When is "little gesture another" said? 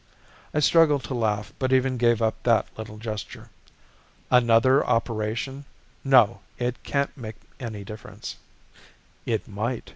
2.75-4.83